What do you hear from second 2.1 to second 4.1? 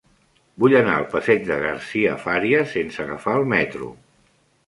Fària sense agafar el metro.